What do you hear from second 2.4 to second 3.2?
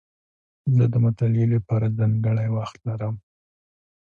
وخت لرم.